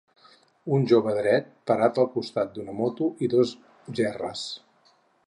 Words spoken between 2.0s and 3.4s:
al costat d'una moto i